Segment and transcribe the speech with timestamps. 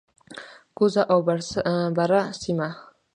[0.77, 1.19] کوزه او
[2.01, 2.69] بره سیمه،